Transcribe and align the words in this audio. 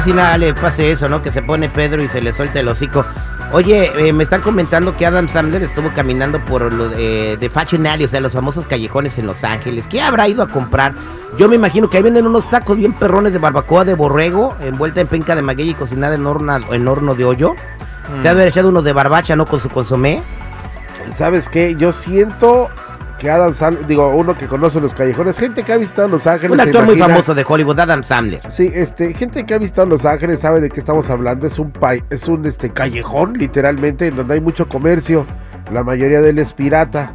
casi 0.00 0.14
nada 0.14 0.38
le 0.38 0.54
pase 0.54 0.90
eso, 0.90 1.10
¿no? 1.10 1.22
Que 1.22 1.30
se 1.30 1.42
pone 1.42 1.68
Pedro 1.68 2.02
y 2.02 2.08
se 2.08 2.22
le 2.22 2.32
suelta 2.32 2.58
el 2.58 2.68
hocico. 2.68 3.04
Oye, 3.52 3.92
eh, 3.98 4.14
me 4.14 4.24
están 4.24 4.40
comentando 4.40 4.96
que 4.96 5.04
Adam 5.04 5.28
Sandler 5.28 5.62
estuvo 5.62 5.90
caminando 5.90 6.42
por 6.46 6.72
lo 6.72 6.88
de, 6.88 7.36
de 7.36 7.50
Fashion 7.50 7.86
Alley, 7.86 8.06
o 8.06 8.08
sea, 8.08 8.22
los 8.22 8.32
famosos 8.32 8.66
callejones 8.66 9.18
en 9.18 9.26
Los 9.26 9.44
Ángeles. 9.44 9.86
¿Qué 9.86 10.00
habrá 10.00 10.26
ido 10.26 10.42
a 10.42 10.48
comprar? 10.48 10.94
Yo 11.36 11.50
me 11.50 11.56
imagino 11.56 11.90
que 11.90 11.98
ahí 11.98 12.02
venden 12.02 12.26
unos 12.26 12.48
tacos 12.48 12.78
bien 12.78 12.94
perrones 12.94 13.34
de 13.34 13.38
barbacoa 13.38 13.84
de 13.84 13.92
borrego, 13.92 14.56
envuelta 14.60 15.02
en 15.02 15.06
penca 15.06 15.36
de 15.36 15.42
maguey 15.42 15.68
y 15.68 15.74
cocinada 15.74 16.14
en 16.14 16.26
horno, 16.26 16.56
en 16.72 16.88
horno 16.88 17.14
de 17.14 17.26
hoyo. 17.26 17.54
Se 18.22 18.28
ha 18.28 18.34
de 18.34 18.40
haber 18.40 18.48
echado 18.48 18.70
unos 18.70 18.84
de 18.84 18.94
barbacha, 18.94 19.36
¿no? 19.36 19.44
Con 19.44 19.60
su 19.60 19.68
consomé. 19.68 20.22
¿Sabes 21.14 21.50
qué? 21.50 21.76
Yo 21.76 21.92
siento 21.92 22.70
que 23.20 23.30
Adam 23.30 23.54
Sandler, 23.54 23.86
digo, 23.86 24.08
uno 24.08 24.34
que 24.36 24.46
conoce 24.46 24.80
los 24.80 24.94
callejones, 24.94 25.38
gente 25.38 25.62
que 25.62 25.72
ha 25.72 25.76
visitado 25.76 26.08
Los 26.08 26.26
Ángeles. 26.26 26.52
Un 26.54 26.60
actor 26.60 26.84
muy 26.86 26.96
famoso 26.98 27.34
de 27.34 27.44
Hollywood, 27.46 27.78
Adam 27.78 28.02
Sandler. 28.02 28.40
Sí, 28.50 28.70
este, 28.74 29.12
gente 29.14 29.44
que 29.44 29.54
ha 29.54 29.58
visitado 29.58 29.86
Los 29.86 30.04
Ángeles 30.06 30.40
sabe 30.40 30.60
de 30.60 30.70
qué 30.70 30.80
estamos 30.80 31.08
hablando. 31.10 31.46
Es 31.46 31.58
un 31.58 31.70
pai- 31.70 32.02
es 32.10 32.26
un 32.28 32.46
este 32.46 32.70
callejón, 32.70 33.34
literalmente, 33.34 34.08
en 34.08 34.16
donde 34.16 34.34
hay 34.34 34.40
mucho 34.40 34.66
comercio. 34.68 35.26
La 35.70 35.84
mayoría 35.84 36.20
de 36.22 36.30
él 36.30 36.38
es 36.38 36.52
pirata. 36.54 37.12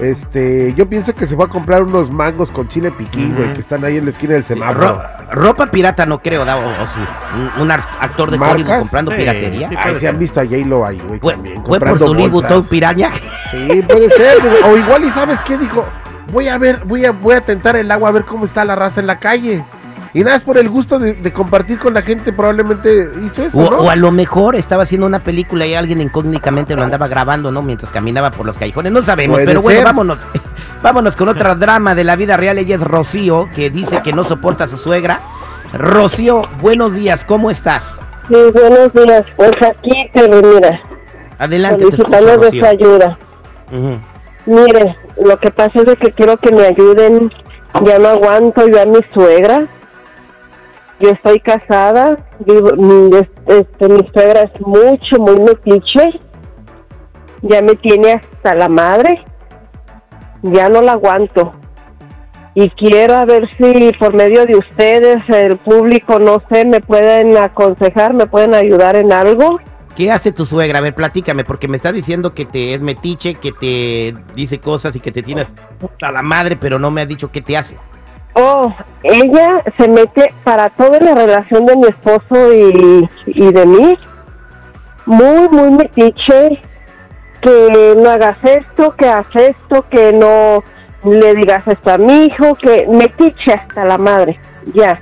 Este, 0.00 0.72
yo 0.74 0.88
pienso 0.88 1.14
que 1.14 1.26
se 1.26 1.36
fue 1.36 1.44
a 1.44 1.48
comprar 1.48 1.82
unos 1.82 2.10
mangos 2.10 2.50
con 2.50 2.68
chile 2.68 2.90
piquín, 2.90 3.34
güey, 3.36 3.52
que 3.54 3.60
están 3.60 3.84
ahí 3.84 3.98
en 3.98 4.04
la 4.04 4.10
esquina 4.10 4.32
del 4.34 4.44
Sí, 4.44 4.54
semáforo. 4.54 4.80
ro- 4.80 5.02
ropa 5.32 5.66
pirata 5.66 6.06
no 6.06 6.20
creo, 6.22 6.44
da, 6.44 6.56
o, 6.56 6.60
o 6.60 6.86
sí. 6.86 7.60
Un, 7.60 7.70
actor 7.70 8.30
de 8.30 8.38
¿Marcas? 8.38 8.54
Hollywood 8.62 8.78
comprando 8.80 9.10
Sí, 9.12 9.16
piratería. 9.18 9.68
sí. 9.68 9.74
Ay, 9.78 9.96
se 9.96 10.08
han 10.08 10.18
visto 10.18 10.40
a 10.40 10.44
J-Lo 10.44 10.86
ahí, 10.86 11.00
güey, 11.06 11.20
Fue, 11.20 11.32
también, 11.34 11.54
fue 11.66 11.78
por 11.78 11.88
comprando 11.90 12.06
su. 12.24 12.30
Vuitton 12.30 12.64
piraña. 12.64 13.10
Sí, 13.50 13.82
puede 13.88 14.10
ser. 14.10 14.38
o 14.64 14.76
igual, 14.76 15.04
¿y 15.04 15.10
sabes 15.10 15.42
qué? 15.42 15.58
Dijo, 15.58 15.84
voy 16.32 16.48
a 16.48 16.56
ver, 16.56 16.82
voy 16.86 17.04
a, 17.04 17.12
voy 17.12 17.34
a 17.34 17.42
tentar 17.42 17.76
el 17.76 17.90
agua 17.90 18.08
a 18.08 18.12
ver 18.12 18.24
cómo 18.24 18.44
está 18.46 18.64
la 18.64 18.76
raza 18.76 19.00
en 19.00 19.06
la 19.06 19.18
calle. 19.18 19.64
Y 20.12 20.24
nada, 20.24 20.36
es 20.36 20.44
por 20.44 20.58
el 20.58 20.68
gusto 20.68 20.98
de, 20.98 21.12
de 21.14 21.32
compartir 21.32 21.78
con 21.78 21.94
la 21.94 22.02
gente, 22.02 22.32
probablemente 22.32 23.08
hizo 23.24 23.44
eso, 23.44 23.58
O, 23.58 23.70
¿no? 23.70 23.76
o 23.78 23.90
a 23.90 23.96
lo 23.96 24.10
mejor 24.10 24.56
estaba 24.56 24.82
haciendo 24.82 25.06
una 25.06 25.20
película 25.20 25.66
y 25.66 25.74
alguien 25.74 26.00
incógnitamente 26.00 26.74
lo 26.74 26.82
andaba 26.82 27.06
grabando, 27.06 27.52
¿no? 27.52 27.62
Mientras 27.62 27.92
caminaba 27.92 28.30
por 28.32 28.44
los 28.44 28.58
callejones. 28.58 28.90
No 28.90 29.02
sabemos, 29.02 29.36
Puede 29.36 29.46
pero 29.46 29.62
bueno, 29.62 29.82
vámonos. 29.84 30.18
Vámonos 30.82 31.16
con 31.16 31.28
otra 31.28 31.54
drama 31.56 31.94
de 31.94 32.04
la 32.04 32.16
vida 32.16 32.36
real. 32.36 32.58
Ella 32.58 32.76
es 32.76 32.80
Rocío, 32.80 33.48
que 33.54 33.70
dice 33.70 34.00
que 34.02 34.12
no 34.12 34.24
soporta 34.24 34.64
a 34.64 34.68
su 34.68 34.76
suegra. 34.76 35.20
Rocío, 35.72 36.42
buenos 36.60 36.94
días, 36.94 37.24
¿cómo 37.24 37.50
estás? 37.50 37.96
Sí, 38.28 38.36
buenos 38.52 38.92
días. 38.92 39.24
Pues 39.36 39.52
aquí, 39.62 39.92
pero 40.12 40.42
mira, 40.42 40.80
Adelante, 41.38 41.86
te 41.86 41.96
escucho, 41.96 42.38
de 42.38 42.58
su 42.58 42.66
ayuda. 42.66 43.18
Mire, 44.46 44.96
lo 45.22 45.38
que 45.38 45.50
pasa 45.50 45.80
es 45.86 45.98
que 45.98 46.12
quiero 46.12 46.36
que 46.36 46.50
me 46.50 46.66
ayuden. 46.66 47.32
Ya 47.84 47.98
no 47.98 48.08
aguanto 48.08 48.66
yo 48.66 48.82
a 48.82 48.86
mi 48.86 48.98
suegra. 49.14 49.66
Yo 51.00 51.10
estoy 51.10 51.40
casada. 51.40 52.18
Vivo, 52.40 52.70
mi, 52.76 53.16
es- 53.16 53.28
este, 53.46 53.88
mi 53.88 54.08
suegra 54.12 54.42
es 54.42 54.60
mucho, 54.60 55.18
muy 55.18 55.40
metiche. 55.40 56.20
Ya 57.42 57.62
me 57.62 57.74
tiene 57.76 58.12
hasta 58.12 58.54
la 58.54 58.68
madre. 58.68 59.24
Ya 60.42 60.68
no 60.68 60.82
la 60.82 60.92
aguanto. 60.92 61.54
Y 62.54 62.68
quiero 62.70 63.14
a 63.14 63.24
ver 63.24 63.48
si 63.58 63.92
por 63.98 64.12
medio 64.14 64.44
de 64.44 64.56
ustedes, 64.56 65.16
el 65.28 65.56
público, 65.58 66.18
no 66.18 66.42
sé, 66.50 66.64
me 66.64 66.80
pueden 66.80 67.36
aconsejar, 67.36 68.12
me 68.12 68.26
pueden 68.26 68.54
ayudar 68.54 68.96
en 68.96 69.12
algo. 69.12 69.60
¿Qué 69.94 70.10
hace 70.10 70.32
tu 70.32 70.44
suegra? 70.44 70.78
A 70.78 70.82
ver, 70.82 70.94
platícame, 70.94 71.44
porque 71.44 71.68
me 71.68 71.76
está 71.76 71.92
diciendo 71.92 72.34
que 72.34 72.44
te 72.44 72.74
es 72.74 72.82
metiche, 72.82 73.34
que 73.34 73.52
te 73.52 74.14
dice 74.34 74.58
cosas 74.58 74.96
y 74.96 75.00
que 75.00 75.12
te 75.12 75.22
tienes 75.22 75.54
a 76.02 76.10
la 76.12 76.22
madre, 76.22 76.56
pero 76.56 76.78
no 76.78 76.90
me 76.90 77.00
ha 77.02 77.06
dicho 77.06 77.30
qué 77.30 77.40
te 77.40 77.56
hace. 77.56 77.76
Oh, 78.34 78.72
ella 79.02 79.62
se 79.78 79.88
mete 79.88 80.32
para 80.44 80.70
toda 80.70 80.98
la 81.00 81.14
relación 81.14 81.66
de 81.66 81.76
mi 81.76 81.86
esposo 81.88 82.52
y, 82.52 83.08
y 83.26 83.52
de 83.52 83.66
mí. 83.66 83.98
Muy, 85.06 85.48
muy 85.48 85.70
metiche. 85.72 86.62
Que 87.40 87.96
no 87.96 88.10
hagas 88.10 88.36
esto, 88.44 88.94
que 88.96 89.08
hagas 89.08 89.34
esto, 89.34 89.86
que 89.90 90.12
no 90.12 90.62
le 91.10 91.34
digas 91.34 91.66
esto 91.66 91.90
a 91.90 91.96
mi 91.96 92.26
hijo, 92.26 92.54
que 92.56 92.86
metiche 92.86 93.54
hasta 93.54 93.84
la 93.84 93.96
madre. 93.96 94.38
Ya. 94.74 95.00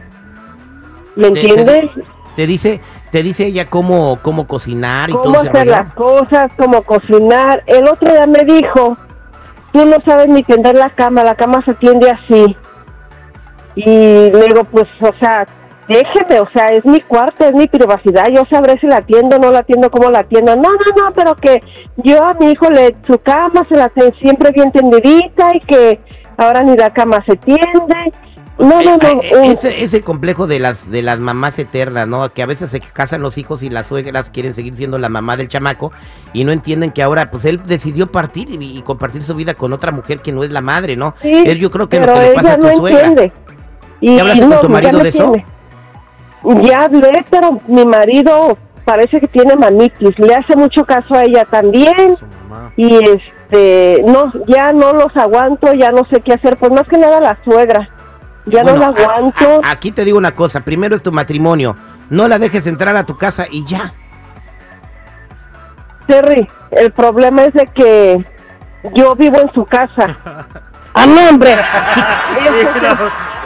¿Me 1.17 1.33
Te- 1.33 1.41
entiendes? 1.41 1.91
Te 2.37 2.47
dice, 2.47 2.81
te 3.11 3.25
dice 3.25 3.47
ella 3.47 3.69
cómo, 3.69 4.21
cómo 4.23 4.47
cocinar 4.47 5.11
y 5.11 5.13
Cómo 5.13 5.25
todo 5.25 5.41
hacer 5.41 5.67
las 5.67 5.93
cosas, 5.95 6.53
cómo 6.57 6.83
cocinar. 6.83 7.65
El 7.67 7.89
otro 7.89 8.13
día 8.13 8.29
me 8.29 8.45
dijo, 8.45 8.97
tú 9.73 9.85
no 9.85 9.97
sabes 10.07 10.29
ni 10.29 10.45
tender 10.45 10.77
la 10.77 10.91
cama, 10.91 11.25
la 11.25 11.35
cama 11.35 11.61
se 11.65 11.75
tiende 11.75 12.09
así. 12.09 12.57
Y 13.79 14.31
le 14.33 14.47
digo, 14.49 14.65
pues, 14.65 14.87
o 15.01 15.13
sea, 15.21 15.47
déjeme, 15.89 16.41
o 16.41 16.49
sea, 16.53 16.67
es 16.67 16.85
mi 16.85 17.01
cuarto, 17.01 17.45
es 17.45 17.55
mi 17.55 17.67
privacidad, 17.69 18.29
yo 18.29 18.43
sabré 18.51 18.79
si 18.81 18.87
la 18.87 18.97
atiendo, 18.99 19.39
no 19.39 19.51
la 19.53 19.61
atiendo, 19.61 19.91
cómo 19.91 20.11
la 20.11 20.21
atiendo. 20.21 20.57
No, 20.57 20.63
no, 20.63 21.03
no, 21.05 21.13
pero 21.15 21.35
que 21.37 21.63
yo 21.99 22.23
a 22.25 22.35
mi 22.35 22.51
hijo 22.51 22.69
le, 22.71 22.97
su 23.07 23.19
cama 23.21 23.65
se 23.69 23.77
la 23.77 23.89
tengo 23.89 24.11
siempre 24.21 24.51
bien 24.51 24.73
tendidita 24.73 25.55
y 25.55 25.61
que 25.61 26.01
ahora 26.37 26.63
ni 26.63 26.77
la 26.77 26.91
cama 26.93 27.25
se 27.27 27.37
tiende. 27.37 28.13
No, 28.59 28.83
no, 28.83 28.97
no. 28.97 29.23
Eh, 29.23 29.53
ese, 29.53 29.85
ese 29.85 30.03
complejo 30.03 30.49
de 30.49 30.59
las 30.59 30.91
de 30.91 31.01
las 31.01 31.21
mamás 31.21 31.57
eternas, 31.61 32.09
¿no? 32.09 32.29
Que 32.33 32.43
a 32.43 32.47
veces 32.47 32.73
se 32.73 32.81
casan 32.81 33.23
los 33.23 33.39
hijos 33.39 33.63
y 33.63 33.71
las 33.71 33.87
suegras 33.87 34.31
quieren 34.31 34.53
seguir 34.53 34.75
siendo 34.75 34.99
la 34.99 35.09
mamá 35.09 35.37
del 35.37 35.47
chamaco 35.47 35.93
y 36.33 36.43
no 36.43 36.51
entienden 36.51 36.91
que 36.91 37.05
ahora, 37.05 37.31
pues 37.31 37.45
él 37.45 37.61
decidió 37.67 38.11
partir 38.11 38.51
y, 38.51 38.79
y 38.79 38.83
compartir 38.83 39.23
su 39.23 39.37
vida 39.37 39.55
con 39.55 39.73
otra 39.73 39.93
mujer 39.93 40.23
que 40.23 40.33
no 40.33 40.43
es 40.43 40.51
la 40.51 40.61
madre, 40.61 40.97
¿no? 40.97 41.15
Sí, 41.23 41.45
Es 41.47 41.57
yo 41.61 41.71
creo 41.71 41.89
que 41.89 42.01
lo 42.01 42.07
pero 42.07 42.15
que 42.19 42.27
le 42.27 42.33
pasa 42.33 42.49
ella 42.49 42.55
a 42.55 42.57
tu 42.59 42.67
no 42.67 42.77
suegra. 42.79 43.07
entiende. 43.07 43.33
Y, 44.01 44.15
¿Ya 44.17 44.21
hablaste 44.23 44.41
con 44.43 44.51
no, 44.51 44.61
tu 44.61 44.67
ya 44.69 44.73
marido 44.73 44.99
de 45.01 45.09
eso? 45.09 45.33
tiene. 45.33 45.47
Ya 46.69 46.79
hablé, 46.85 47.25
pero 47.31 47.61
mi 47.67 47.85
marido 47.85 48.57
parece 48.85 49.21
que 49.21 49.29
tiene 49.29 49.57
mamitis. 49.57 50.19
Le 50.19 50.35
hace 50.35 50.57
mucho 50.57 50.85
caso 50.85 51.15
a 51.15 51.23
ella 51.25 51.45
también. 51.45 52.17
Y 52.77 52.95
este, 53.05 54.03
no, 54.07 54.33
ya 54.47 54.73
no 54.73 54.93
los 54.93 55.15
aguanto, 55.17 55.73
ya 55.75 55.91
no 55.91 56.05
sé 56.11 56.21
qué 56.21 56.35
hacer. 56.35 56.57
Pues 56.57 56.71
más 56.73 56.87
que 56.89 56.97
nada 56.97 57.21
la 57.21 57.37
suegra. 57.45 57.89
Ya 58.47 58.63
Bueno, 58.63 58.79
no 58.79 58.81
la 58.81 58.87
a- 58.87 58.91
aguanto. 59.17 59.61
a- 59.65 59.71
aquí 59.73 59.91
te 59.91 60.05
digo 60.05 60.17
una 60.17 60.35
cosa, 60.35 60.61
primero 60.61 60.95
es 60.97 61.03
tu 61.03 61.13
matrimonio, 61.13 61.77
no 62.09 62.29
la 62.29 62.39
dejes 62.39 62.67
entrar 62.67 62.97
a 62.97 63.05
tu 63.05 63.19
casa 63.19 63.47
y 63.51 63.65
ya. 63.67 63.93
Terry, 66.07 66.49
el 66.71 66.91
problema 66.93 67.45
es 67.45 67.53
de 67.53 67.67
que 67.67 68.25
yo 68.95 69.15
vivo 69.17 69.39
en 69.41 69.53
su 69.53 69.67
casa. 69.67 70.17
¡Ah, 70.95 71.07
no, 71.07 71.29
hombre! 71.29 71.55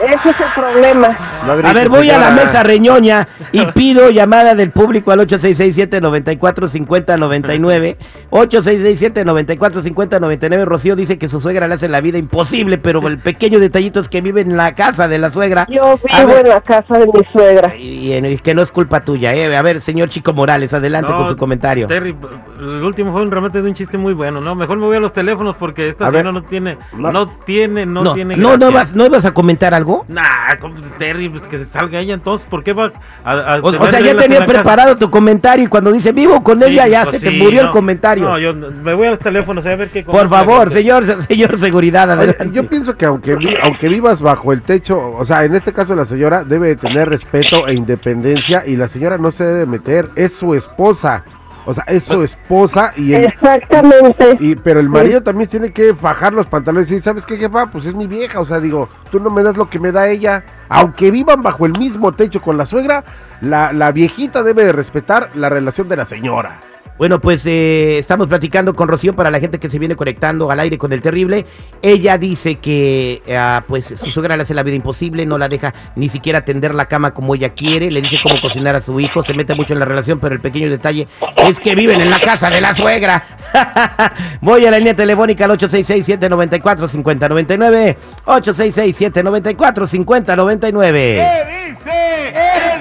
Ese 0.03 0.31
es, 0.31 0.37
el, 0.41 0.47
problema. 0.55 1.17
No 1.47 1.53
A 1.53 1.73
ver, 1.73 1.89
voy 1.89 2.11
a 2.11 2.19
la 2.19 2.31
mesa 2.33 2.63
reñoña 2.63 3.27
y 3.53 3.65
pido 3.67 4.11
llamada 4.11 4.55
del 4.55 4.71
público 4.71 5.11
al 5.13 5.21
8667-945099. 5.21 7.97
8667-945099. 8.31 10.65
Rocío 10.65 10.97
dice 10.97 11.19
que 11.19 11.29
su 11.29 11.41
suegra 11.41 11.69
le 11.69 11.75
hace 11.75 11.89
la 11.89 12.01
vida 12.01 12.19
imposible, 12.19 12.79
pero 12.79 13.07
el 13.07 13.19
pequeño 13.19 13.61
detallito 13.61 14.01
es 14.01 14.09
que 14.09 14.21
vive 14.21 14.41
en 14.41 14.57
la 14.57 14.75
casa 14.75 15.07
de 15.09 15.19
la 15.19 15.31
suegra. 15.31 15.67
Yo 15.71 15.99
vivo 15.99 16.27
ver. 16.27 16.47
en 16.47 16.51
la 16.51 16.61
casa 16.61 16.99
de 16.99 17.07
mi 17.07 17.25
suegra. 17.33 17.77
Y, 17.77 18.13
y 18.15 18.39
que 18.39 18.55
no 18.55 18.63
es 18.63 18.73
culpa 18.73 19.05
tuya, 19.05 19.35
¿eh? 19.35 19.57
A 19.57 19.63
ver, 19.63 19.81
señor 19.81 20.09
Chico 20.09 20.33
Morales, 20.33 20.73
adelante 20.75 21.13
No, 21.13 21.19
con 21.19 21.29
su 21.29 21.37
comentario. 21.37 21.87
Terry, 21.87 22.17
el 22.59 22.83
último 22.83 23.13
fue 23.13 23.23
un 23.23 23.31
remate 23.31 23.63
de 23.63 23.69
un 23.69 23.75
chiste 23.75 23.99
muy 23.99 24.15
bueno, 24.15 24.41
¿no? 24.41 24.55
Mejor 24.55 24.79
me 24.79 24.87
voy 24.87 24.97
a 24.97 25.01
los 25.01 25.13
teléfonos 25.13 25.57
porque 25.57 25.89
esta 25.89 26.11
señora 26.11 26.33
no 26.33 26.43
tiene, 26.43 26.79
No. 26.93 27.13
no, 27.13 27.29
tiene, 27.45 27.87
no, 27.87 28.03
no, 28.03 28.15
tiene 28.15 28.37
no, 28.37 28.57
no, 28.57 28.73
vas, 28.73 28.95
¿no 28.95 29.07
ibas 29.07 29.25
a 29.25 29.33
comentar 29.33 29.75
algo? 29.75 29.92
Nah, 30.09 30.57
¿cómo, 30.61 30.75
Terry, 30.99 31.29
pues 31.29 31.43
que 31.45 31.59
se 31.59 31.65
salga 31.65 32.01
ella 32.01 32.15
entonces, 32.15 32.47
¿por 32.49 32.63
qué 32.65 32.73
va 32.73 32.93
a, 33.25 33.33
a 33.55 33.61
O, 33.63 33.71
sea, 33.73 34.01
ya 34.01 34.17
tenía 34.17 34.41
casa? 34.41 34.53
preparado 34.53 34.97
tu 34.97 35.11
comentario 35.11 35.65
y 35.65 35.69
cuando 35.69 35.93
dice 35.93 36.13
vivo 36.13 36.43
con 36.43 36.59
Sí, 36.61 36.65
ella 36.67 36.87
ya 36.89 37.05
pues 37.05 37.21
se 37.21 37.31
te 37.31 37.37
murió 37.39 37.61
el 37.61 37.67
no. 37.67 37.73
comentario. 37.73 38.25
No, 38.25 38.39
yo 38.39 38.55
me 38.55 38.95
voy 38.95 39.07
a 39.07 39.11
los 39.11 39.19
teléfonos 39.19 39.65
a 39.67 39.75
ver 39.77 39.91
qué 39.91 40.03
Por 40.05 40.29
favor, 40.29 40.71
señor, 40.71 41.05
señor 41.29 41.59
seguridad, 41.59 42.19
Oye, 42.19 42.37
yo 42.53 42.67
pienso 42.69 42.97
que 42.97 43.07
aunque, 43.07 43.37
vi- 43.37 43.55
aunque 43.63 43.89
vivas 43.89 44.21
bajo 44.21 44.53
el 44.53 44.63
techo, 44.63 45.13
o 45.17 45.25
sea, 45.25 45.45
en 45.45 45.55
este 45.55 45.73
caso 45.73 45.95
la 45.95 46.05
señora 46.05 46.45
debe 46.45 46.69
de 46.69 46.77
tener 46.77 47.09
respeto 47.09 47.67
e 47.69 47.75
independencia 47.75 48.65
y 48.67 48.77
la 48.77 48.89
señora 48.89 49.19
no 49.19 49.31
se 49.31 49.45
debe 49.45 49.67
meter, 49.67 50.09
es 50.17 50.33
su 50.35 50.55
esposa, 50.55 51.25
o 51.65 51.75
sea, 51.75 51.85
es 51.87 52.05
su 52.05 52.23
esposa 52.23 52.93
y 52.97 53.15
el, 53.15 53.25
Exactamente. 53.25 54.37
y, 54.41 54.57
pero 54.57 54.81
el 54.81 54.89
marido 54.89 55.23
también 55.23 55.49
tiene 55.49 55.73
que 55.73 55.95
fajar 55.95 56.33
los 56.33 56.47
pantalones 56.47 56.91
y 56.91 56.95
decir, 56.95 57.05
¿sabes 57.05 57.27
qué, 57.27 57.37
jefa? 57.37 57.67
Pues 57.67 57.87
es 57.87 57.95
mi 57.95 58.07
vieja, 58.07 58.41
o 58.41 58.45
sea, 58.45 58.61
digo, 58.61 58.89
tú 59.11 59.21
no 59.21 59.31
me 59.31 59.43
das 59.43 59.57
lo 59.57 59.69
que 59.69 59.79
me 59.79 59.93
da 59.93 60.09
ella. 60.09 60.43
Aunque 60.69 61.11
vivan 61.11 61.43
bajo 61.43 61.67
el 61.67 61.73
mismo 61.73 62.13
techo 62.13 62.41
con 62.41 62.57
la 62.57 62.67
suegra, 62.67 63.05
la, 63.41 63.73
la 63.73 63.93
viejita 63.93 64.43
debe 64.43 64.65
de 64.65 64.73
respetar 64.73 65.31
la 65.35 65.49
relación 65.49 65.89
de 65.89 65.97
la 65.97 66.05
señora. 66.05 66.61
Bueno, 66.99 67.21
pues 67.21 67.45
eh, 67.47 67.99
estamos 67.99 68.29
platicando 68.29 68.75
con 68.75 68.87
Rocío 68.87 69.17
para 69.17 69.31
la 69.31 69.41
gente 69.41 69.59
que 69.59 69.69
se 69.69 69.79
viene 69.79 69.97
conectando 69.97 70.51
al 70.51 70.61
aire 70.61 70.79
con 70.79 70.93
el 70.93 71.03
terrible. 71.03 71.47
Ella 71.81 72.19
dice 72.19 72.57
que 72.57 73.23
ah, 73.37 73.65
pues 73.67 73.87
su 73.87 74.11
suegra 74.11 74.37
le 74.37 74.43
hace 74.43 74.55
la 74.55 74.63
vida 74.63 74.77
imposible, 74.77 75.27
no 75.27 75.39
la 75.39 75.49
deja 75.49 75.75
ni 75.97 76.09
siquiera 76.09 76.45
tender 76.45 76.75
la 76.75 76.87
cama 76.87 77.13
como 77.13 77.35
ella 77.35 77.51
quiere, 77.51 77.91
le 77.91 78.03
dice 78.03 78.17
cómo 78.23 78.41
cocinar 78.41 78.77
a 78.77 78.81
su 78.81 79.01
hijo, 79.01 79.23
se 79.23 79.35
mete 79.35 79.55
mucho 79.55 79.73
en 79.73 79.81
la 79.81 79.85
relación, 79.85 80.19
pero 80.21 80.35
el 80.35 80.41
pequeño 80.41 80.71
detalle 80.71 81.09
es 81.37 81.61
que 81.61 81.75
viven 81.75 82.01
en 82.01 82.11
la 82.11 82.21
casa 82.21 82.51
de 82.51 82.61
la 82.61 82.75
suegra. 82.75 83.25
Voy 84.41 84.65
a 84.67 84.71
la 84.71 84.79
línea 84.79 84.95
telefónica 84.95 85.47
al 85.47 85.59
866-794-5099. 85.59 87.97
866-794-5099. 88.27 90.93
¿Qué 90.93 91.75
dice 91.85 91.92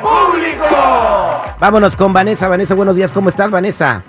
el 0.01 1.59
Vámonos 1.59 1.95
con 1.95 2.13
Vanessa. 2.13 2.47
Vanessa, 2.47 2.75
buenos 2.75 2.95
días. 2.95 3.11
¿Cómo 3.11 3.29
estás, 3.29 3.51
Vanessa? 3.51 4.03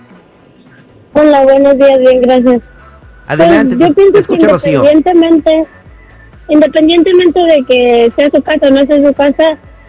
Hola, 1.15 1.43
buenos 1.43 1.77
días, 1.77 1.99
bien, 1.99 2.23
gracias. 2.23 2.63
Adelante, 3.27 3.77
Pues, 3.77 3.89
yo 3.91 3.95
pienso 3.95 4.37
que 4.37 4.49
Rocío. 4.49 4.85
independientemente, 4.85 5.67
independientemente 6.49 7.41
de 7.45 7.65
que 7.69 8.13
sea 8.17 8.31
su 8.35 8.43
casa 8.43 8.67
o 8.69 8.71
no 8.71 8.81
sea 8.87 9.07
su 9.07 9.13
casa, 9.13 9.45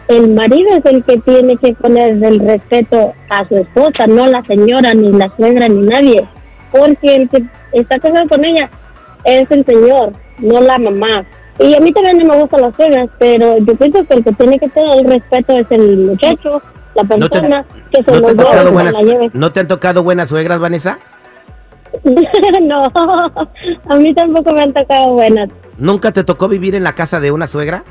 el 0.09 0.33
marido 0.33 0.69
es 0.77 0.85
el 0.85 1.03
que 1.03 1.17
tiene 1.19 1.55
que 1.57 1.73
poner 1.73 2.21
el 2.23 2.39
respeto 2.39 3.13
a 3.29 3.47
su 3.47 3.57
esposa, 3.57 4.05
no 4.07 4.27
la 4.27 4.41
señora, 4.43 4.93
ni 4.93 5.11
la 5.13 5.31
suegra, 5.37 5.67
ni 5.69 5.81
nadie. 5.87 6.27
Porque 6.71 7.15
el 7.15 7.29
que 7.29 7.43
está 7.71 7.97
casado 7.99 8.27
con 8.27 8.43
ella 8.43 8.69
es 9.23 9.49
el 9.49 9.65
señor, 9.65 10.11
no 10.39 10.59
la 10.61 10.77
mamá. 10.77 11.25
Y 11.59 11.75
a 11.75 11.79
mí 11.79 11.91
también 11.91 12.17
no 12.19 12.33
me 12.33 12.41
gustan 12.41 12.61
las 12.61 12.75
suegras, 12.75 13.09
pero 13.19 13.57
yo 13.59 13.75
pienso 13.75 14.03
que 14.05 14.13
el 14.15 14.23
que 14.23 14.31
tiene 14.33 14.59
que 14.59 14.69
tener 14.69 14.99
el 14.99 15.05
respeto 15.05 15.57
es 15.57 15.67
el 15.69 15.97
muchacho, 15.97 16.61
la 16.95 17.03
¿No 17.03 17.29
te, 17.29 17.39
persona 17.39 17.65
que 17.91 18.03
se 18.03 18.11
no 18.11 18.21
te 18.27 18.33
los 18.33 18.63
se 18.63 18.69
buenas, 18.71 18.93
la 18.93 19.01
lleve. 19.01 19.29
¿No 19.33 19.51
te 19.51 19.59
han 19.59 19.67
tocado 19.67 20.03
buenas 20.03 20.29
suegras, 20.29 20.59
Vanessa? 20.59 20.97
no, 22.61 22.83
a 22.83 23.95
mí 23.97 24.13
tampoco 24.15 24.51
me 24.53 24.63
han 24.63 24.73
tocado 24.73 25.13
buenas. 25.13 25.49
¿Nunca 25.77 26.11
te 26.11 26.23
tocó 26.23 26.47
vivir 26.47 26.75
en 26.75 26.83
la 26.83 26.93
casa 26.93 27.19
de 27.19 27.31
una 27.31 27.47
suegra? 27.47 27.83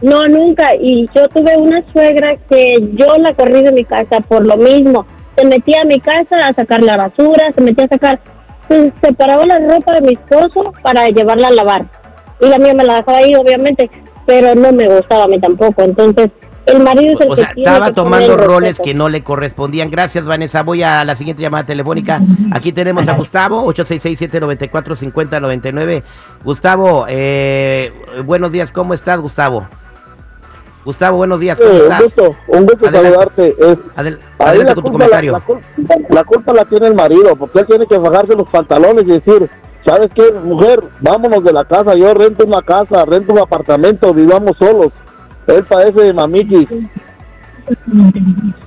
No, 0.00 0.22
nunca. 0.24 0.68
Y 0.80 1.08
yo 1.14 1.28
tuve 1.28 1.56
una 1.56 1.82
suegra 1.92 2.36
que 2.48 2.72
yo 2.92 3.06
la 3.18 3.34
corrí 3.34 3.62
de 3.62 3.72
mi 3.72 3.84
casa 3.84 4.20
por 4.20 4.46
lo 4.46 4.56
mismo. 4.56 5.06
Se 5.36 5.46
metía 5.46 5.82
a 5.82 5.86
mi 5.86 6.00
casa 6.00 6.48
a 6.48 6.54
sacar 6.54 6.82
la 6.82 6.96
basura, 6.96 7.52
se 7.54 7.62
metía 7.62 7.84
a 7.84 7.88
sacar, 7.88 8.20
se 8.68 8.92
separaba 9.02 9.44
la 9.46 9.58
ropa 9.58 9.94
de 9.94 10.00
mi 10.02 10.12
esposo 10.14 10.72
para 10.82 11.06
llevarla 11.08 11.48
a 11.48 11.52
lavar. 11.52 11.97
Y 12.40 12.46
la 12.48 12.58
mía 12.58 12.74
me 12.74 12.84
la 12.84 12.96
dejaba 12.96 13.18
ahí, 13.18 13.34
obviamente, 13.34 13.90
pero 14.26 14.54
no 14.54 14.72
me 14.72 14.86
gustaba 14.88 15.24
a 15.24 15.28
mí 15.28 15.40
tampoco. 15.40 15.82
Entonces, 15.82 16.30
el 16.66 16.82
marido 16.82 17.14
es 17.14 17.20
el 17.24 17.32
O 17.32 17.34
que 17.34 17.42
sea, 17.42 17.54
tiene 17.54 17.70
estaba 17.70 17.86
que 17.88 17.92
tomando 17.94 18.36
roles 18.36 18.70
respeto. 18.70 18.84
que 18.84 18.94
no 18.94 19.08
le 19.08 19.22
correspondían. 19.24 19.90
Gracias, 19.90 20.24
Vanessa. 20.26 20.62
Voy 20.62 20.82
a 20.82 21.02
la 21.04 21.14
siguiente 21.14 21.40
llamada 21.42 21.64
telefónica. 21.64 22.20
Aquí 22.52 22.72
tenemos 22.72 23.08
a 23.08 23.14
Gustavo, 23.14 23.64
866-794-5099. 23.72 26.02
Gustavo, 26.44 27.06
eh, 27.08 27.90
buenos 28.24 28.52
días. 28.52 28.70
¿Cómo 28.72 28.92
estás, 28.94 29.20
Gustavo? 29.20 29.66
Gustavo, 30.84 31.16
buenos 31.18 31.40
días. 31.40 31.58
¿Cómo 31.58 31.70
Sí, 31.70 31.76
un 31.76 31.82
estás? 31.82 32.02
gusto, 32.02 32.36
un 32.48 32.62
gusto 32.66 32.88
Adelante. 32.88 33.08
saludarte. 33.10 33.56
Es- 33.58 33.78
Adel- 33.96 34.18
adelante 34.38 34.68
la 34.68 34.74
con 34.74 34.84
tu 34.84 34.90
culpa, 34.90 34.98
la, 34.98 35.10
comentario. 35.10 35.32
la 35.32 35.40
culpa, 35.40 35.62
la 36.10 36.24
culpa 36.24 36.52
la 36.54 36.64
tiene 36.64 36.86
el 36.86 36.94
marido, 36.94 37.36
porque 37.36 37.58
él 37.60 37.66
tiene 37.66 37.86
que 37.86 37.98
bajarse 37.98 38.34
los 38.34 38.48
pantalones 38.48 39.02
y 39.04 39.20
decir, 39.20 39.50
¿sabes 39.88 40.10
qué, 40.14 40.32
mujer? 40.44 40.80
Vámonos 41.00 41.42
de 41.44 41.52
la 41.52 41.64
casa, 41.64 41.94
yo 41.94 42.12
rento 42.14 42.44
una 42.46 42.62
casa, 42.62 43.04
rento 43.04 43.32
un 43.32 43.40
apartamento, 43.40 44.12
vivamos 44.12 44.56
solos. 44.58 44.92
Él 45.46 45.64
parece 45.64 46.12
mamiquis. 46.12 46.68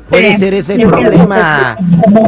Puede 0.09 0.37
ser 0.37 0.53
ese 0.53 0.73
el 0.75 0.87
problema, 0.87 1.77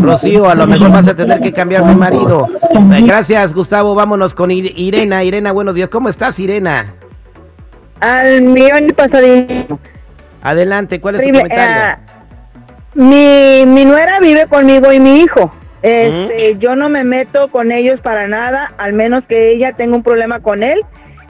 Rocío. 0.02 0.50
A 0.50 0.56
lo 0.56 0.66
mejor 0.68 0.92
vas 0.92 1.08
a 1.08 1.16
tener 1.16 1.40
que 1.42 1.52
cambiar 1.52 1.86
de 1.86 1.96
marido. 1.96 2.48
Eh, 2.94 3.02
Gracias, 3.06 3.54
Gustavo. 3.54 3.94
Vámonos 3.96 4.34
con 4.34 4.50
Ir- 4.50 4.74
Irena. 4.76 5.24
Irena, 5.24 5.52
buenos 5.52 5.76
días. 5.76 5.90
¿Cómo 5.90 6.10
estás, 6.10 6.40
Irena? 6.40 6.94
Al 8.00 8.42
millón 8.42 8.90
y 8.90 8.94
pasadito. 8.94 9.80
Adelante, 10.42 11.00
¿cuál 11.00 11.16
es 11.16 11.22
tu 11.24 11.32
comentario? 11.32 11.82
ah, 11.86 11.98
mi, 12.96 13.64
mi 13.66 13.86
nuera 13.86 14.20
vive 14.22 14.46
conmigo 14.48 14.92
y 14.92 15.00
mi 15.00 15.20
hijo. 15.22 15.52
Este, 15.84 16.58
Yo 16.60 16.76
no 16.76 16.90
me 16.90 17.04
meto 17.04 17.50
con 17.50 17.72
ellos 17.72 18.00
para 18.00 18.28
nada, 18.28 18.72
al 18.78 18.94
menos 18.94 19.24
que 19.26 19.52
ella 19.52 19.74
tenga 19.74 19.96
un 19.96 20.04
problema 20.04 20.40
con 20.40 20.64
él 20.64 20.82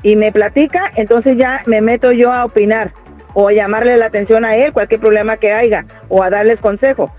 y 0.04 0.16
me 0.16 0.32
platica, 0.32 0.92
entonces 0.96 1.38
ya 1.38 1.64
me 1.66 1.82
meto 1.82 2.12
yo 2.12 2.32
a 2.32 2.46
opinar 2.46 2.92
o 3.34 3.48
a 3.48 3.54
llamarle 3.54 3.98
la 3.98 4.06
atención 4.06 4.46
a 4.46 4.56
él, 4.56 4.72
cualquier 4.72 5.00
problema 5.00 5.38
que 5.38 5.52
haya, 5.52 5.86
o 6.08 6.22
a 6.22 6.30
darles 6.30 6.60
consejo. 6.60 7.12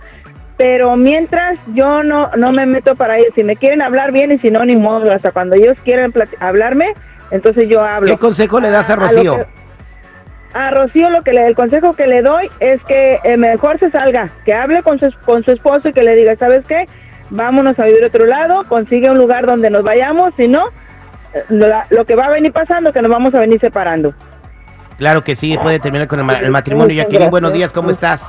Pero 0.56 0.96
mientras 0.96 1.58
yo 1.74 2.04
no, 2.04 2.30
no 2.36 2.52
me 2.52 2.66
meto 2.66 2.94
para 2.94 3.18
ellos, 3.18 3.32
si 3.34 3.42
me 3.42 3.56
quieren 3.56 3.82
hablar 3.82 4.12
bien 4.12 4.30
y 4.30 4.38
si 4.38 4.50
no, 4.50 4.64
ni 4.64 4.76
modo, 4.76 5.12
hasta 5.12 5.32
cuando 5.32 5.56
ellos 5.56 5.76
quieran 5.82 6.12
hablarme, 6.38 6.94
entonces 7.32 7.68
yo 7.68 7.82
hablo. 7.82 8.06
¿Qué 8.06 8.18
consejo 8.18 8.60
le 8.60 8.70
das 8.70 8.88
a 8.90 8.94
a 8.94 8.96
lo 8.96 9.02
Rocío? 9.02 9.46
a 10.52 10.70
Rocío 10.70 11.10
lo 11.10 11.22
que 11.22 11.32
le, 11.32 11.48
el 11.48 11.56
consejo 11.56 11.94
que 11.94 12.06
le 12.06 12.22
doy 12.22 12.48
es 12.60 12.80
que 12.84 13.18
eh, 13.24 13.36
mejor 13.36 13.80
se 13.80 13.90
salga, 13.90 14.30
que 14.44 14.54
hable 14.54 14.84
con 14.84 15.00
su, 15.00 15.10
con 15.24 15.42
su 15.44 15.50
esposo 15.50 15.88
y 15.88 15.92
que 15.92 16.04
le 16.04 16.14
diga, 16.14 16.36
¿sabes 16.36 16.64
qué? 16.66 16.86
Vámonos 17.30 17.78
a 17.78 17.84
vivir 17.84 18.04
a 18.04 18.08
otro 18.08 18.26
lado, 18.26 18.64
consigue 18.68 19.10
un 19.10 19.18
lugar 19.18 19.46
donde 19.46 19.70
nos 19.70 19.82
vayamos, 19.82 20.32
si 20.36 20.46
no, 20.46 20.66
eh, 21.34 21.42
lo, 21.90 22.04
que 22.04 22.14
va 22.14 22.26
a 22.26 22.30
venir 22.30 22.52
pasando, 22.52 22.92
que 22.92 23.00
nos 23.02 23.10
vamos 23.10 23.34
a 23.34 23.40
venir 23.40 23.58
separando. 23.60 24.12
Claro 24.98 25.24
que 25.24 25.34
sí, 25.34 25.56
puede 25.60 25.80
terminar 25.80 26.06
con 26.06 26.20
el, 26.20 26.24
ma- 26.24 26.34
el 26.38 26.50
matrimonio. 26.50 26.94
Jacqueline, 26.94 27.30
buenos 27.30 27.52
días, 27.52 27.72
¿cómo 27.72 27.90
estás? 27.90 28.22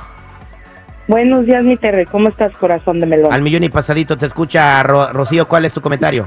Buenos 1.06 1.46
días, 1.46 1.62
mi 1.62 1.76
Terry, 1.76 2.04
¿cómo 2.06 2.28
estás, 2.28 2.50
corazón 2.56 2.98
de 2.98 3.06
melón? 3.06 3.32
Al 3.32 3.42
millón 3.42 3.62
y 3.62 3.68
pasadito 3.68 4.16
te 4.16 4.26
escucha 4.26 4.82
Ro- 4.82 5.12
Rocío, 5.12 5.46
¿cuál 5.46 5.64
es 5.64 5.72
tu 5.72 5.80
comentario? 5.80 6.26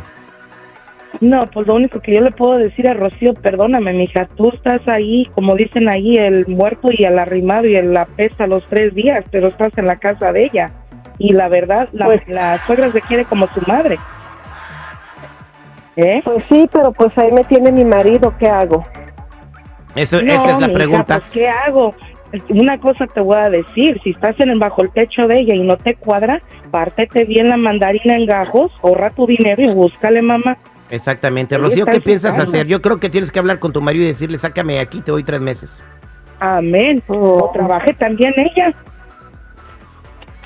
No, 1.19 1.47
pues 1.51 1.67
lo 1.67 1.73
único 1.75 1.99
que 1.99 2.13
yo 2.15 2.21
le 2.21 2.31
puedo 2.31 2.57
decir 2.57 2.87
a 2.87 2.93
Rocío, 2.93 3.33
perdóname, 3.33 3.91
mija, 3.91 4.29
tú 4.37 4.51
estás 4.53 4.87
ahí, 4.87 5.25
como 5.35 5.55
dicen 5.55 5.89
ahí, 5.89 6.15
el 6.15 6.47
muerto 6.47 6.89
y 6.91 7.03
el 7.03 7.19
arrimado 7.19 7.65
y 7.65 7.75
el 7.75 7.93
la 7.93 8.05
pesa 8.05 8.47
los 8.47 8.63
tres 8.69 8.93
días, 8.95 9.25
pero 9.31 9.47
estás 9.49 9.75
en 9.77 9.87
la 9.87 9.97
casa 9.97 10.31
de 10.31 10.45
ella. 10.45 10.71
Y 11.19 11.33
la 11.33 11.47
verdad, 11.49 11.89
la, 11.91 12.05
Pues- 12.05 12.27
la 12.27 12.65
suegra 12.65 12.91
se 12.91 13.01
quiere 13.01 13.25
como 13.25 13.47
su 13.53 13.61
madre. 13.67 13.99
¿Eh? 15.95 16.21
Pues 16.23 16.43
sí, 16.49 16.69
pero 16.71 16.91
pues 16.93 17.11
ahí 17.17 17.31
me 17.31 17.43
tiene 17.43 17.71
mi 17.71 17.83
marido, 17.83 18.33
¿qué 18.39 18.47
hago? 18.47 18.85
Eso, 19.95 20.21
No, 20.21 20.31
esa 20.31 20.45
es 20.51 20.59
la 20.61 20.67
mija, 20.67 20.73
pregunta. 20.73 21.19
pues, 21.19 21.31
¿Qué 21.31 21.47
hago? 21.49 21.93
Una 22.49 22.79
cosa 22.79 23.05
te 23.07 23.19
voy 23.19 23.37
a 23.37 23.49
decir, 23.49 23.99
si 24.03 24.11
estás 24.11 24.39
en 24.39 24.49
el, 24.49 24.59
bajo 24.59 24.83
el 24.83 24.91
techo 24.91 25.27
de 25.27 25.41
ella 25.41 25.55
y 25.55 25.61
no 25.63 25.75
te 25.77 25.95
cuadra, 25.95 26.41
pártete 26.71 27.25
bien 27.25 27.49
la 27.49 27.57
mandarina 27.57 28.15
en 28.15 28.27
gajos, 28.27 28.71
ahorra 28.83 29.09
tu 29.09 29.25
dinero 29.25 29.61
y 29.63 29.73
búscale, 29.73 30.21
mamá. 30.21 30.55
Exactamente. 30.91 31.55
Ahí 31.55 31.61
Rocío, 31.61 31.85
¿qué 31.85 31.99
piensas 31.99 32.37
hacer? 32.37 32.67
Yo 32.67 32.81
creo 32.81 32.99
que 32.99 33.09
tienes 33.09 33.31
que 33.31 33.39
hablar 33.39 33.59
con 33.59 33.73
tu 33.73 33.81
marido 33.81 34.05
y 34.05 34.07
decirle, 34.07 34.37
sácame 34.37 34.73
de 34.73 34.79
aquí, 34.79 35.01
te 35.01 35.11
doy 35.11 35.23
tres 35.23 35.41
meses. 35.41 35.83
Amén. 36.39 37.03
Oh. 37.07 37.45
O 37.45 37.51
trabaje 37.51 37.93
también 37.95 38.33
ella. 38.37 38.71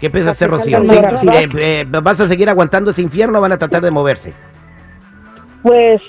¿Qué 0.04 0.10
piensas 0.10 0.34
hacer, 0.34 0.50
Rocío? 0.50 0.82
Sí, 1.22 1.28
eh, 1.32 1.50
eh, 1.56 1.86
¿Vas 1.88 2.20
a 2.20 2.28
seguir 2.28 2.50
aguantando 2.50 2.92
ese 2.92 3.02
infierno 3.02 3.40
o 3.40 3.42
van 3.42 3.54
a 3.54 3.58
tratar 3.58 3.82
de 3.82 3.90
moverse? 3.90 4.34
Pues 5.62 6.02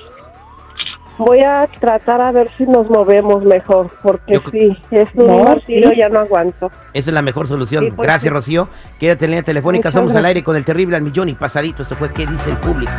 voy 1.16 1.38
a 1.44 1.68
tratar 1.78 2.20
a 2.20 2.32
ver 2.32 2.50
si 2.58 2.64
nos 2.64 2.90
movemos 2.90 3.44
mejor, 3.44 3.92
porque 4.02 4.32
Yo 4.32 4.40
sí, 4.50 4.76
es 4.90 5.06
un 5.14 5.28
No, 5.28 5.44
martirio, 5.44 5.90
sí. 5.90 5.96
ya 5.96 6.08
no 6.08 6.18
aguanto. 6.18 6.72
Esa 6.92 7.10
es 7.10 7.14
la 7.14 7.22
mejor 7.22 7.46
solución. 7.46 7.84
Sí, 7.84 7.90
pues, 7.92 8.04
Gracias, 8.08 8.22
sí. 8.22 8.28
Rocío. 8.30 8.68
Quédate 8.98 9.26
en 9.26 9.30
línea 9.30 9.44
telefónica. 9.44 9.90
Muchas 9.90 9.94
Somos 9.94 10.16
al 10.16 10.24
aire 10.24 10.42
con 10.42 10.56
el 10.56 10.64
terrible 10.64 10.96
al 10.96 11.02
millón 11.02 11.28
y 11.28 11.34
pasadito. 11.34 11.84
Esto 11.84 11.94
fue 11.94 12.12
¿Qué 12.12 12.26
dice 12.26 12.50
el 12.50 12.56
público? 12.56 12.90